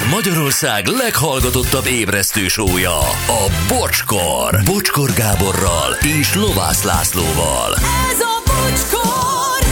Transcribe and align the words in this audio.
Ez 0.00 0.06
Magyarország 0.10 0.86
leghallgatottabb 0.86 1.86
ébresztő 1.86 2.48
sója, 2.48 2.98
a 3.26 3.50
Bocskor. 3.68 4.60
Bocskor 4.64 5.10
Gáborral 5.12 5.96
és 6.20 6.34
Lovász 6.34 6.82
Lászlóval. 6.82 7.74
Ez 8.10 8.20
a 8.20 8.42
bocskor! 8.44 9.66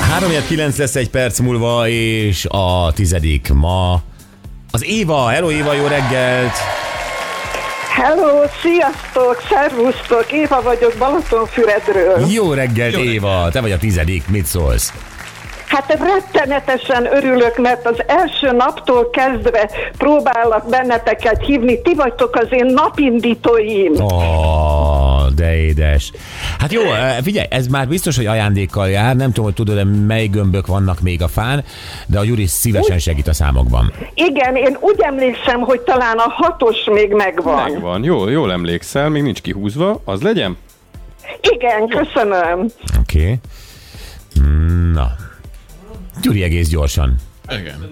3 0.00 0.30
lesz 0.76 0.94
egy 0.94 1.10
perc 1.10 1.38
múlva, 1.38 1.88
és 1.88 2.46
a 2.48 2.92
tizedik 2.92 3.52
ma 3.52 4.02
az 4.70 4.84
Éva. 4.84 5.28
Hello 5.28 5.50
Éva, 5.50 5.72
jó 5.72 5.86
reggelt! 5.86 6.54
Hello, 7.94 8.42
sziasztok, 8.62 9.42
szervusztok, 9.50 10.32
Éva 10.32 10.62
vagyok 10.62 10.94
Balatonfüredről. 10.98 12.26
Jó 12.28 12.52
reggelt, 12.52 12.96
Éva! 12.96 13.48
Te 13.52 13.60
vagy 13.60 13.72
a 13.72 13.78
tizedik, 13.78 14.28
mit 14.28 14.46
szólsz? 14.46 14.92
Hát 15.70 15.98
rettenetesen 15.98 17.06
örülök, 17.12 17.58
mert 17.58 17.86
az 17.86 18.02
első 18.06 18.50
naptól 18.52 19.10
kezdve 19.10 19.70
próbálok 19.98 20.68
benneteket 20.70 21.44
hívni. 21.44 21.82
Ti 21.82 21.94
vagytok 21.94 22.36
az 22.36 22.46
én 22.50 22.66
napindítóim. 22.66 23.92
Oh, 23.94 25.28
de 25.36 25.56
édes. 25.56 26.12
Hát 26.58 26.72
jó, 26.72 26.82
eh, 26.82 27.16
figyelj, 27.22 27.46
ez 27.50 27.66
már 27.66 27.88
biztos, 27.88 28.16
hogy 28.16 28.26
ajándékkal 28.26 28.88
jár. 28.88 29.16
Nem 29.16 29.28
tudom, 29.28 29.44
hogy 29.44 29.54
tudod-e, 29.54 29.84
mely 29.84 30.26
gömbök 30.26 30.66
vannak 30.66 31.00
még 31.00 31.22
a 31.22 31.28
fán, 31.28 31.64
de 32.06 32.18
a 32.18 32.24
Gyuri 32.24 32.46
szívesen 32.46 32.98
segít 32.98 33.28
a 33.28 33.32
számokban. 33.32 33.92
Igen, 34.14 34.56
én 34.56 34.76
úgy 34.80 35.00
emlékszem, 35.00 35.60
hogy 35.60 35.80
talán 35.80 36.16
a 36.18 36.28
hatos 36.28 36.84
még 36.92 37.12
megvan. 37.12 37.70
Megvan, 37.70 38.04
jó, 38.04 38.28
jól 38.28 38.52
emlékszel, 38.52 39.08
még 39.08 39.22
nincs 39.22 39.40
kihúzva, 39.40 40.00
az 40.04 40.22
legyen? 40.22 40.56
Igen, 41.40 41.88
köszönöm. 41.88 42.66
Oké. 43.00 43.20
Okay. 43.20 43.38
Na. 44.92 45.28
Gyuri 46.22 46.42
egész 46.42 46.68
gyorsan 46.68 47.16
Igen. 47.48 47.90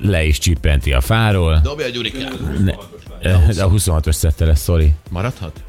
le 0.00 0.24
is 0.24 0.38
csippenti 0.38 0.92
a 0.92 1.00
fáról. 1.00 1.60
Dobja 1.62 1.86
a 1.86 1.88
Gyurikát. 1.88 2.58
Ne, 2.58 2.74
eh, 3.20 3.64
a 3.64 3.70
26-os 3.70 4.12
szette 4.14 4.44
lesz, 4.44 4.62
sorry. 4.62 4.92
Maradhat? 5.10 5.62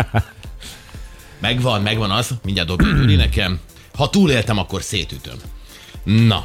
megvan, 1.40 1.82
megvan 1.82 2.10
az. 2.10 2.30
Mindjárt 2.44 2.68
dobja 2.68 2.92
Gyuri 2.92 3.14
nekem. 3.14 3.60
Ha 3.94 4.10
túléltem, 4.10 4.58
akkor 4.58 4.82
szétütöm. 4.82 5.36
Na. 6.04 6.44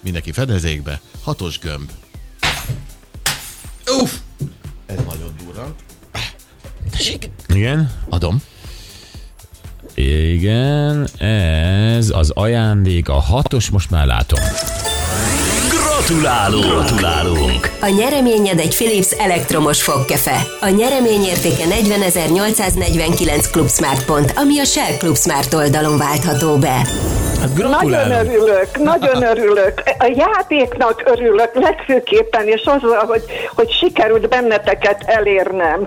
Mindenki 0.00 0.32
fedezékbe. 0.32 1.00
Hatos 1.22 1.58
gömb. 1.58 1.90
Uff! 4.00 4.12
Ez 4.86 4.96
nagyon 5.08 5.34
durva. 5.44 5.74
Tessék. 6.90 7.30
Igen? 7.48 7.92
Adom. 8.08 8.42
Igen, 10.00 11.08
ez 11.18 12.10
az 12.10 12.30
ajándék, 12.30 13.08
a 13.08 13.20
hatos, 13.20 13.70
most 13.70 13.90
már 13.90 14.06
látom. 14.06 14.40
Gratulálunk! 16.00 16.64
Gratulálunk! 16.64 17.70
A 17.80 17.88
nyereményed 17.88 18.58
egy 18.58 18.74
Philips 18.74 19.10
elektromos 19.10 19.82
fogkefe. 19.82 20.36
A 20.60 20.68
nyeremény 20.68 21.22
értéke 21.22 21.64
40.849 21.64 23.50
Club 23.50 23.68
Smart 23.68 24.04
pont, 24.04 24.32
ami 24.36 24.58
a 24.58 24.64
Shell 24.64 24.96
Club 24.98 25.16
Smart 25.16 25.54
oldalon 25.54 25.98
váltható 25.98 26.56
be. 26.56 26.82
Hát 27.40 27.56
Nagyon 27.56 28.10
örülök, 28.10 28.78
nagyon 28.78 29.22
örülök. 29.22 29.82
A 29.98 30.12
játéknak 30.16 31.02
örülök 31.04 31.50
legfőképpen, 31.54 32.46
és 32.46 32.62
azzal, 32.64 33.04
hogy, 33.06 33.22
hogy 33.54 33.70
sikerült 33.70 34.28
benneteket 34.28 35.02
elérnem. 35.06 35.86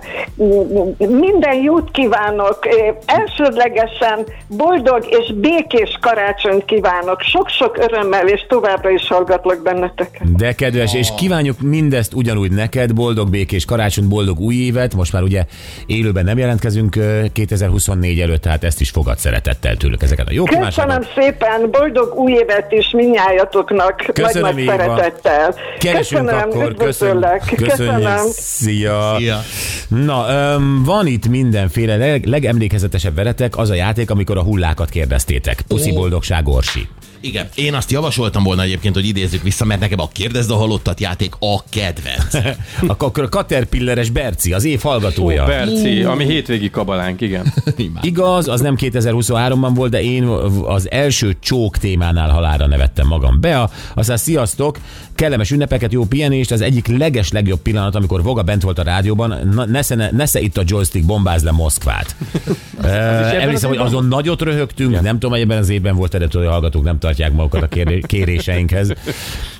Minden 0.97 1.53
jót 1.53 1.91
kívánok, 1.91 2.59
elsődlegesen 3.05 4.25
boldog 4.47 5.05
és 5.09 5.33
békés 5.33 5.97
karácsonyt 6.01 6.65
kívánok. 6.65 7.21
Sok-sok 7.21 7.77
örömmel, 7.77 8.27
és 8.27 8.45
továbbra 8.47 8.89
is 8.89 9.07
hallgatlak 9.07 9.61
benneteket. 9.61 10.02
De 10.37 10.53
kedves, 10.55 10.93
és 10.93 11.09
kívánjuk 11.17 11.61
mindezt 11.61 12.13
ugyanúgy 12.13 12.51
neked, 12.51 12.93
boldog 12.93 13.29
békés 13.29 13.65
karácsony, 13.65 14.07
boldog 14.07 14.39
új 14.39 14.55
évet. 14.55 14.95
Most 14.95 15.13
már 15.13 15.23
ugye 15.23 15.45
élőben 15.85 16.23
nem 16.23 16.37
jelentkezünk 16.37 16.95
ö, 16.95 17.25
2024 17.33 18.19
előtt, 18.19 18.41
tehát 18.41 18.63
ezt 18.63 18.81
is 18.81 18.89
fogad 18.89 19.17
szeretettel 19.17 19.75
tőlük 19.77 20.03
ezeket 20.03 20.27
a 20.27 20.31
jó 20.31 20.43
Köszönöm 20.43 20.69
kívásokat. 20.69 21.11
szépen, 21.15 21.69
boldog 21.71 22.13
új 22.15 22.31
évet 22.31 22.71
is 22.71 22.89
minnyájatoknak 22.91 23.95
Köszönöm, 24.13 24.41
nagy-nagy 24.55 24.63
Éva. 24.63 24.71
szeretettel. 24.71 25.55
Keresünk 25.79 26.25
Köszönöm, 26.25 26.49
akkor, 26.49 26.73
köszönjük, 26.73 27.55
köszönjük, 27.55 28.17
szia. 28.31 29.15
Szia. 29.17 29.41
Na, 29.87 30.25
öm, 30.29 30.83
van 30.83 31.07
itt 31.07 31.27
mindenféle, 31.27 31.95
leg, 31.97 32.25
legemlékezetesebb 32.25 33.15
veretek 33.15 33.57
az 33.57 33.69
a 33.69 33.73
játék, 33.73 34.11
amikor 34.11 34.37
a 34.37 34.41
hullákat 34.43 34.89
kérdeztétek. 34.89 35.61
Puszi 35.67 35.91
boldogság 35.93 36.47
Orsi. 36.47 36.87
Igen, 37.23 37.49
én 37.55 37.73
azt 37.73 37.91
javasoltam 37.91 38.43
volna 38.43 38.61
egyébként, 38.61 38.93
hogy 38.93 39.05
idézzük 39.05 39.41
vissza, 39.41 39.65
mert 39.65 39.79
nekem 39.79 39.99
a 39.99 40.07
Kérdezd 40.07 40.51
a 40.51 40.55
halottat 40.55 40.99
játék 40.99 41.33
a 41.39 41.63
kedvenc. 41.69 42.35
Akkor 42.87 43.23
a 43.23 43.29
Caterpilleres 43.29 44.09
Berci, 44.09 44.53
az 44.53 44.63
év 44.63 44.81
hallgatója. 44.81 45.45
Berci, 45.45 46.03
ami 46.03 46.25
hétvégi 46.25 46.69
kabalánk, 46.69 47.21
igen. 47.21 47.53
Igaz, 48.01 48.47
az 48.47 48.61
nem 48.61 48.75
2023-ban 48.79 49.71
volt, 49.73 49.91
de 49.91 50.01
én 50.01 50.23
az 50.63 50.91
első 50.91 51.35
csók 51.39 51.77
témánál 51.77 52.29
halára 52.29 52.67
nevettem 52.67 53.07
magam. 53.07 53.39
Bea, 53.39 53.69
aztán 53.93 54.17
sziasztok, 54.17 54.77
kellemes 55.23 55.51
ünnepeket, 55.51 55.91
jó 55.91 56.05
pihenést, 56.05 56.51
az 56.51 56.61
egyik 56.61 56.87
leges 56.87 57.31
legjobb 57.31 57.59
pillanat, 57.59 57.95
amikor 57.95 58.23
Voga 58.23 58.41
bent 58.41 58.61
volt 58.61 58.79
a 58.79 58.83
rádióban, 58.83 59.49
na, 59.53 59.65
nesze, 59.65 60.09
nesze 60.11 60.39
itt 60.39 60.57
a 60.57 60.61
joystick, 60.65 61.05
bombáz 61.05 61.43
le 61.43 61.51
Moszkvát. 61.51 62.15
Ö, 62.83 62.87
Emlékszem, 62.87 63.69
hogy 63.69 63.77
azon 63.77 64.05
nagyot 64.05 64.41
röhögtünk, 64.41 65.01
nem 65.01 65.13
tudom, 65.13 65.31
hogy 65.31 65.39
ebben 65.39 65.57
az 65.57 65.69
évben 65.69 65.95
volt 65.95 66.17
de 66.17 66.27
hogy 66.31 66.45
hallgatók 66.45 66.83
nem 66.83 66.99
tartják 66.99 67.33
magukat 67.33 67.61
a 67.61 67.67
kéré- 67.67 68.05
kéréseinkhez. 68.05 68.93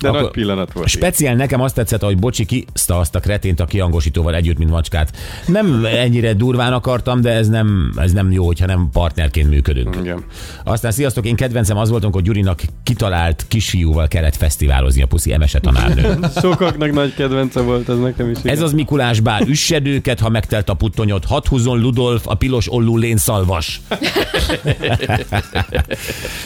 De 0.00 0.10
nagy 0.10 0.30
pillanat 0.30 0.72
volt. 0.72 0.88
Speciál 0.88 1.34
nekem 1.34 1.60
azt 1.60 1.74
tetszett, 1.74 2.02
hogy 2.02 2.18
Bocsi 2.18 2.44
kiszta 2.44 2.98
azt 2.98 3.14
a 3.14 3.20
kretént 3.20 3.60
a 3.60 3.64
kiangosítóval 3.64 4.34
együtt, 4.34 4.58
mint 4.58 4.70
macskát. 4.70 5.16
Nem 5.46 5.84
ennyire 5.84 6.32
durván 6.32 6.72
akartam, 6.72 7.20
de 7.20 7.30
ez 7.30 7.48
nem, 7.48 7.92
ez 7.96 8.12
nem 8.12 8.32
jó, 8.32 8.46
hogyha 8.46 8.66
nem 8.66 8.88
partnerként 8.92 9.50
működünk. 9.50 9.96
Igen. 10.00 10.24
Aztán 10.64 10.92
sziasztok, 10.92 11.26
én 11.26 11.36
kedvencem 11.36 11.76
az 11.76 11.90
voltunk, 11.90 12.14
hogy 12.14 12.22
Gyurinak 12.22 12.60
kitalált 12.82 13.44
kisfiúval 13.48 14.08
kellett 14.08 14.36
fesztiválozni 14.36 15.02
a 15.02 15.06
puszi 15.06 15.32
emese 15.54 15.60
tanárnő. 15.60 16.28
Sokaknak 16.40 16.92
nagy 16.92 17.14
kedvence 17.14 17.60
volt 17.60 17.88
ez 17.88 17.98
nekem 17.98 18.30
is. 18.30 18.38
igen. 18.38 18.52
Ez 18.52 18.60
az 18.60 18.72
Mikulás 18.72 19.20
bár 19.20 19.42
üssedőket, 19.48 20.20
ha 20.20 20.28
megtelt 20.28 20.68
a 20.68 20.74
puttonyot, 20.74 21.24
hadd 21.24 21.48
húzzon 21.48 21.80
Ludolf, 21.80 22.26
a 22.26 22.34
pilos 22.34 22.72
ollú 22.72 22.96
lénszalvas. 22.96 23.80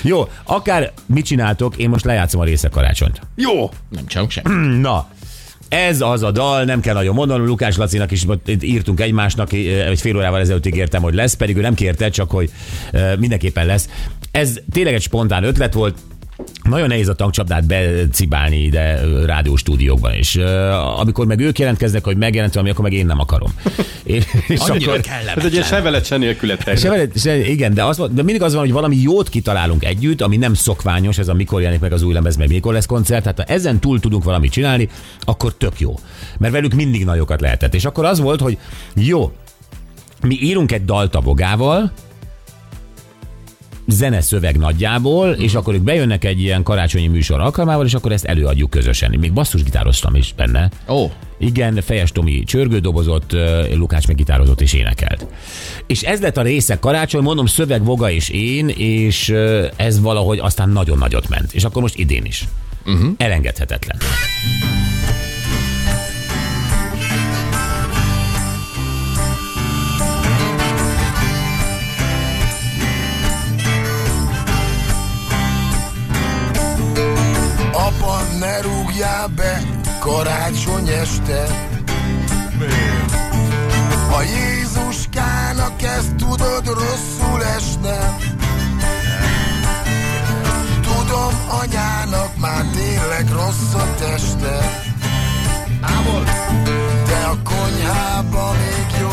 Jó, 0.03 0.29
akár 0.45 0.93
mit 1.07 1.25
csináltok, 1.25 1.77
én 1.77 1.89
most 1.89 2.05
lejátszom 2.05 2.41
a 2.41 2.45
része 2.45 2.69
karácsonyt. 2.69 3.21
Jó! 3.35 3.71
Nem 3.89 4.07
csinálunk 4.07 4.33
semmit. 4.33 4.81
Na, 4.89 5.09
ez 5.69 6.01
az 6.01 6.23
a 6.23 6.31
dal, 6.31 6.65
nem 6.65 6.81
kell 6.81 6.95
nagyon 6.95 7.15
mondanom, 7.15 7.47
Lukás 7.47 7.77
Lacinak 7.77 8.11
is 8.11 8.27
írtunk 8.61 9.01
egymásnak, 9.01 9.53
egy 9.53 10.01
fél 10.01 10.17
órával 10.17 10.41
ezelőtt 10.41 10.67
ígértem, 10.67 11.03
hogy 11.03 11.15
lesz, 11.15 11.35
pedig 11.35 11.57
ő 11.57 11.61
nem 11.61 11.75
kérte, 11.75 12.09
csak 12.09 12.31
hogy 12.31 12.51
mindenképpen 13.19 13.67
lesz. 13.67 13.89
Ez 14.31 14.59
tényleg 14.73 14.95
egy 14.95 15.03
spontán 15.03 15.45
ötlet 15.45 15.75
volt, 15.75 15.99
nagyon 16.63 16.87
nehéz 16.89 17.09
a 17.09 17.15
tankcsapdát 17.15 17.67
becibálni 17.67 18.63
ide 18.63 19.01
rádióstúdiókban, 19.25 20.13
és 20.13 20.35
uh, 20.37 20.99
amikor 21.01 21.27
meg 21.27 21.41
ők 21.41 21.59
jelentkeznek, 21.59 22.05
hogy 22.05 22.17
megjelent 22.17 22.53
valami, 22.53 22.71
akkor 22.73 22.85
meg 22.85 22.93
én 22.93 23.07
nem 23.07 23.19
akarom. 23.21 23.55
És, 24.03 24.25
és 24.49 24.61
Annyira 24.61 24.93
akkor, 24.93 25.05
Ez 25.05 25.05
egy 25.05 25.07
ilyen 25.13 25.25
kellemetlen. 25.25 25.63
sevelet 25.63 26.05
se 26.05 26.17
nélkületek. 26.17 26.79
se, 26.79 26.89
vele- 26.89 27.19
se, 27.19 27.49
igen, 27.51 27.75
de, 27.75 27.85
az, 27.85 27.97
de 28.11 28.23
mindig 28.23 28.43
az 28.43 28.53
van, 28.53 28.63
hogy 28.63 28.73
valami 28.73 28.97
jót 28.97 29.29
kitalálunk 29.29 29.85
együtt, 29.85 30.21
ami 30.21 30.37
nem 30.37 30.55
szokványos, 30.55 31.19
ez 31.19 31.29
a 31.29 31.35
mikor 31.35 31.61
jelenik 31.61 31.81
meg 31.81 31.93
az 31.93 32.03
új 32.03 32.13
lemez, 32.13 32.37
meg 32.37 32.49
mikor 32.49 32.73
lesz 32.73 32.87
koncert, 32.87 33.23
tehát 33.23 33.39
ha 33.39 33.45
ezen 33.55 33.79
túl 33.79 34.01
tudunk 34.01 34.25
valamit 34.25 34.53
csinálni, 34.53 34.89
akkor 35.21 35.55
tök 35.55 35.81
jó. 35.81 35.99
Mert 36.39 36.53
velük 36.53 36.75
mindig 36.75 37.05
nagyokat 37.05 37.41
lehetett. 37.41 37.75
És 37.75 37.85
akkor 37.85 38.05
az 38.05 38.21
volt, 38.21 38.41
hogy 38.41 38.59
jó, 38.95 39.33
mi 40.23 40.39
írunk 40.41 40.73
egy 40.73 40.85
dalt 40.85 41.15
a 41.15 41.21
bogával, 41.21 41.93
zene 43.91 44.21
szöveg 44.21 44.57
nagyjából, 44.57 45.31
és 45.31 45.55
akkor 45.55 45.75
ők 45.75 45.83
bejönnek 45.83 46.25
egy 46.25 46.41
ilyen 46.41 46.63
karácsonyi 46.63 47.07
műsor 47.07 47.41
alkalmával, 47.41 47.87
és 47.87 47.95
akkor 47.95 48.13
ezt 48.13 48.25
előadjuk 48.25 48.71
közösen. 48.71 49.15
Még 49.21 49.33
basszusgitároztam 49.33 50.15
is 50.15 50.35
benne. 50.37 50.71
Ó, 50.89 51.11
Igen, 51.39 51.81
Fejes 51.83 52.13
Tomi 52.13 52.45
csörgődobozott, 52.45 53.37
Lukács 53.75 54.07
meg 54.07 54.17
gitározott 54.17 54.61
és 54.61 54.73
énekelt. 54.73 55.27
És 55.87 56.03
ez 56.03 56.21
lett 56.21 56.37
a 56.37 56.43
része 56.43 56.79
karácsony, 56.79 57.23
mondom, 57.23 57.47
szöveg, 57.47 57.85
voga 57.85 58.11
és 58.11 58.29
én, 58.29 58.69
és 58.69 59.35
ez 59.77 60.01
valahogy 60.01 60.39
aztán 60.39 60.69
nagyon 60.69 60.99
nagyot 60.99 61.29
ment. 61.29 61.53
És 61.53 61.65
akkor 61.65 61.83
most 61.83 61.99
idén 61.99 62.25
is. 62.25 62.45
Uh-huh. 62.87 63.11
Elengedhetetlen. 63.17 63.97
Ne 78.99 79.05
rúgjál 79.05 79.29
be 79.29 79.63
karácsony 80.01 80.89
este 80.89 81.47
Miért? 82.59 83.13
A 84.13 84.23
Jézuskának 84.23 85.83
ezt 85.83 86.15
tudod 86.15 86.67
rosszul 86.67 87.45
esne 87.57 88.17
Tudom 90.83 91.33
anyának 91.49 92.37
már 92.37 92.65
tényleg 92.65 93.29
rossz 93.33 93.75
a 93.75 93.95
teste 93.99 94.87
de 97.07 97.27
a 97.27 97.37
konyhába 97.43 98.53
még 98.53 99.01
jó. 99.01 99.11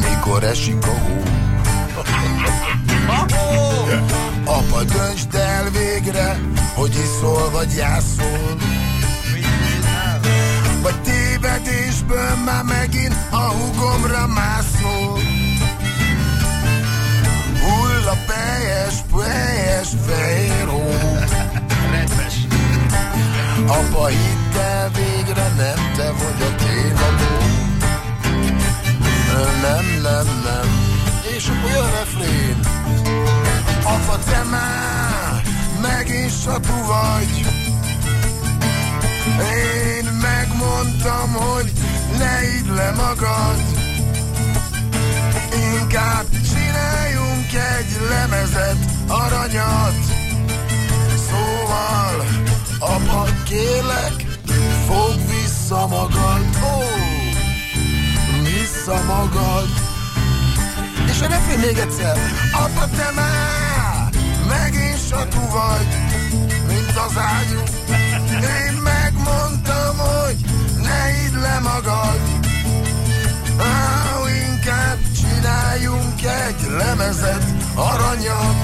Mikor 0.00 0.44
esik 0.44 0.76
hogy 6.90 7.02
iszol 7.02 7.50
vagy 7.50 7.74
jászol. 7.74 8.56
Vagy 10.82 11.00
tévedésből 11.02 12.34
már 12.44 12.64
megint 12.64 13.14
a 13.30 13.36
hugomra 13.36 14.26
mászol. 14.26 15.18
Hull 17.60 18.08
a 18.08 18.16
pejes, 18.26 18.94
pejes 19.16 19.88
fehér 20.06 20.66
hó. 20.68 20.82
Apa, 23.66 24.06
hidd 24.06 24.56
el 24.60 24.90
végre, 24.90 25.48
nem 25.56 25.92
te 25.96 26.12
vagy 26.12 26.42
a 26.42 26.54
tényadó. 26.54 27.38
Nem, 29.62 30.02
nem, 30.02 30.26
nem. 30.44 30.68
És 31.36 31.48
a 31.48 31.90
refrén. 31.98 32.58
Apa, 33.82 34.18
te 34.18 34.42
már 34.50 35.29
megint 35.96 36.32
satú 36.42 36.74
vagy. 36.86 37.46
Én 39.38 40.04
megmondtam, 40.04 41.32
hogy 41.32 41.72
ne 42.18 42.56
idd 42.58 42.74
le 42.74 42.90
magad. 42.90 43.58
Inkább 45.80 46.26
csináljunk 46.30 47.52
egy 47.76 48.08
lemezet, 48.08 48.76
aranyat. 49.08 49.94
Szóval, 51.28 52.24
apa, 52.78 53.26
kérlek, 53.44 54.14
fog 54.86 55.14
vissza 55.26 55.86
magad. 55.86 56.44
Ó, 56.62 56.82
vissza 58.42 59.02
magad. 59.06 59.68
És 61.10 61.20
a 61.20 61.26
refrén 61.26 61.58
még 61.58 61.78
egyszer. 61.78 62.18
Apa, 62.52 62.88
te 62.96 63.10
már 63.14 63.59
megint 64.52 65.00
satú 65.08 65.40
vagy, 65.56 65.88
mint 66.66 66.96
az 67.06 67.16
ágyú. 67.16 67.60
Én 68.66 68.74
megmondtam, 68.82 69.96
hogy 69.96 70.36
ne 70.82 71.00
idd 71.24 71.34
le 71.40 71.58
magad. 71.58 72.20
Á, 73.58 74.00
inkább 74.48 74.98
csináljunk 75.16 76.22
egy 76.22 76.70
lemezet, 76.78 77.44
aranyat. 77.74 78.56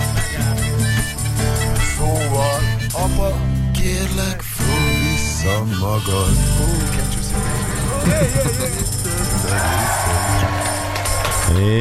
Szóval, 1.97 2.61
apa, 2.93 3.39
kérlek, 3.73 4.41
fog 4.41 4.87
vissza 5.47 5.65
magad. 5.81 6.37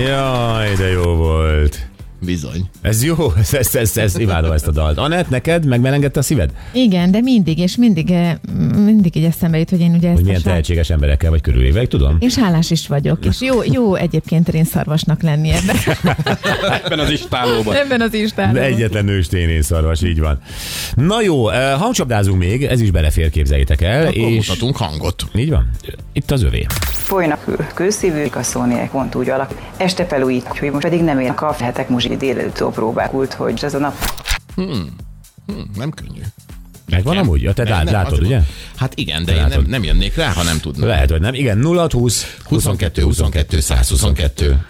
Jaj, 0.06 0.76
de 0.76 0.88
jó 0.88 1.16
volt. 1.16 1.85
Bizony. 2.20 2.70
Ez 2.82 3.04
jó, 3.04 3.16
ez, 3.38 3.54
ez, 3.54 3.76
ez, 3.76 3.98
ez 3.98 4.18
imádom 4.18 4.52
ezt 4.52 4.68
a 4.68 4.72
dalt. 4.72 4.98
Anett, 4.98 5.30
neked 5.30 5.66
megmelengedte 5.66 6.20
a 6.20 6.24
szíved? 6.24 6.52
Igen, 6.74 7.12
de 7.12 7.22
mindig, 7.22 7.58
és 7.60 7.76
mindig, 7.76 8.12
eh, 8.12 8.36
mindig 9.06 9.22
így 9.24 9.36
eszembe 9.38 9.58
jut, 9.58 9.70
hogy 9.70 9.80
én 9.80 9.94
ugye 9.94 10.08
ezt 10.08 10.16
Hogy 10.16 10.24
milyen 10.26 10.40
sár- 10.40 10.50
tehetséges 10.52 10.90
emberekkel 10.90 11.30
vagy 11.30 11.42
körülvéve, 11.42 11.88
tudom? 11.88 12.18
és 12.20 12.36
hálás 12.36 12.72
is 12.72 12.88
vagyok, 12.88 13.26
és 13.26 13.42
jó, 13.42 13.64
jó 13.64 13.96
egyébként 13.96 14.50
rénszarvasnak 14.50 15.22
lenni 15.22 15.50
ebben, 15.50 15.76
Ebben 16.84 17.00
az 17.00 17.10
istálóban. 17.10 17.76
ebben 17.76 18.02
az 18.02 18.14
istálóban. 18.14 18.62
egyetlen 18.62 19.06
nőstén 19.06 19.62
szarvas, 19.62 20.02
így 20.02 20.20
van. 20.20 20.40
Na 20.96 21.22
jó, 21.22 21.50
eh, 21.50 21.80
hangcsapdázunk 21.80 22.40
még, 22.40 22.64
ez 22.64 22.82
is 22.82 22.92
belefér, 22.92 23.30
képzeljétek 23.30 23.82
el. 23.82 24.02
Akkor 24.08 24.16
és 24.16 24.48
mutatunk 24.48 24.78
hangot. 24.78 25.24
így 25.36 25.50
van, 25.50 25.70
itt 26.14 26.32
az 26.32 26.44
övé. 26.44 26.66
Folynak 26.92 27.48
ő, 27.48 27.68
kőszívű, 27.74 28.24
a 28.34 28.44
szóniek 28.44 28.90
pont 28.92 29.16
úgy 29.16 29.30
alak. 29.30 29.54
Este 29.78 30.06
felújít, 30.06 30.44
hogy 30.48 30.72
most 30.72 30.84
pedig 30.84 31.02
nem 31.02 31.20
érnek 31.20 31.42
a 31.42 31.54
hetek 31.60 31.90
muzsi 31.90 32.18
délelőttől 32.18 32.70
próbálkult, 32.72 33.34
hogy 33.34 33.60
ez 33.64 33.74
a 33.74 33.78
nap 33.80 33.96
Hm, 34.56 34.64
nem 35.78 35.92
könnyű. 35.92 36.22
Megvan 36.90 37.18
amúgy? 37.18 37.42
Ja, 37.42 37.54
te 37.54 37.64
Nem, 37.64 37.72
lát, 37.72 37.84
nem, 37.84 37.94
látod, 37.94 38.22
ugye? 38.22 38.42
Hát 38.76 38.94
igen, 38.96 39.26
de 39.26 39.36
én 39.36 39.46
nem, 39.46 39.66
nem 39.68 39.84
jönnék 39.84 40.16
rá, 40.16 40.32
ha 40.32 40.44
nem 40.44 40.60
tudnám. 40.60 40.88
Lehet, 40.88 41.12
hogy 41.12 41.22
nem. 41.22 41.34
Igen, 41.34 41.58
0 41.58 41.88
20 41.92 42.38
22 42.44 43.02
22 43.02 43.60
122. 43.60 44.56